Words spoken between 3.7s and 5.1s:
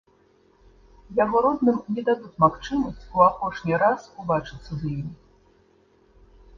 раз убачыцца з ім.